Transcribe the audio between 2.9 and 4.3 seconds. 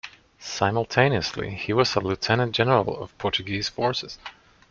of Portuguese forces.